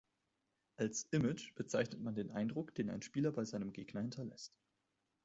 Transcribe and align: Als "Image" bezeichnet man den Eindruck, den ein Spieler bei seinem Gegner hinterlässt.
Als 0.77 1.05
"Image" 1.11 1.53
bezeichnet 1.53 2.01
man 2.01 2.15
den 2.15 2.31
Eindruck, 2.31 2.73
den 2.73 2.89
ein 2.89 3.03
Spieler 3.03 3.31
bei 3.31 3.45
seinem 3.45 3.71
Gegner 3.71 4.01
hinterlässt. 4.01 4.51